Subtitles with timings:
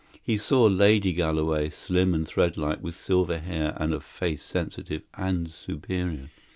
[0.23, 5.51] He saw Lady Galloway, slim and threadlike, with silver hair and a face sensitive and
[5.51, 6.31] superior.